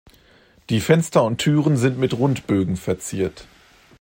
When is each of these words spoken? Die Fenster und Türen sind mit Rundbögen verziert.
Die 0.71 0.79
Fenster 0.79 1.23
und 1.23 1.37
Türen 1.37 1.77
sind 1.77 1.99
mit 1.99 2.15
Rundbögen 2.17 2.75
verziert. 2.75 3.45